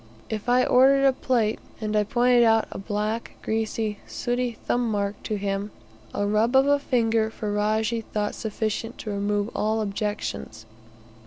[0.31, 5.35] If I ordered a plate, and I pointed out a black, greasy, sooty thumbmark to
[5.37, 5.69] him,
[6.11, 10.65] a rub of a finger Ferajji thought sufficient to remove all objections.